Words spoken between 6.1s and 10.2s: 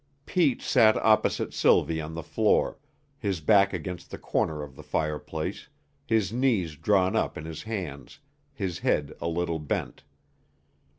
knees drawn up in his hands, his head a little bent.